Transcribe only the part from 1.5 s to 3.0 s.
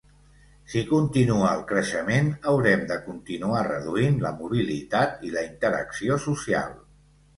el creixement haurem de